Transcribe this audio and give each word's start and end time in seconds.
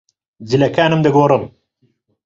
جلەکانم 0.49 0.99
دەگۆڕم. 1.05 1.43